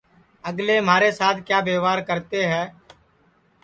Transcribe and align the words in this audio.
اگلے 0.49 0.77
مہارے 0.87 1.09
سات 1.19 1.35
کیا 1.47 1.59
وئوار 1.67 1.99
کرتے 2.07 2.39
ہے 2.51 2.63